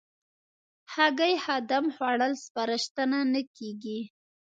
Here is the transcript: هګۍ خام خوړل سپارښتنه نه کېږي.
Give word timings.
هګۍ 0.93 1.33
خام 1.43 1.85
خوړل 1.95 2.33
سپارښتنه 2.45 3.19
نه 3.33 3.41
کېږي. 3.55 3.99